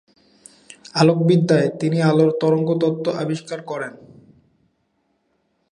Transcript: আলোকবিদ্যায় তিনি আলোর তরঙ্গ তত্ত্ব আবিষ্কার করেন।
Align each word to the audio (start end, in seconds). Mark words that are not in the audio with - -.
আলোকবিদ্যায় 0.95 1.67
তিনি 1.79 1.97
আলোর 2.01 2.31
তরঙ্গ 2.41 2.69
তত্ত্ব 2.81 3.05
আবিষ্কার 3.23 3.59
করেন। 3.61 3.93